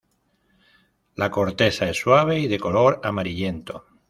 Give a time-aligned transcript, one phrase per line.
[1.13, 3.85] La corteza es suave y de color amarillento.